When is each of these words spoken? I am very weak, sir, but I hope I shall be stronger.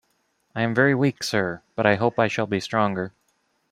I 0.55 0.63
am 0.63 0.73
very 0.73 0.95
weak, 0.95 1.21
sir, 1.21 1.61
but 1.75 1.85
I 1.85 1.93
hope 1.93 2.17
I 2.17 2.27
shall 2.27 2.47
be 2.47 2.59
stronger. 2.59 3.13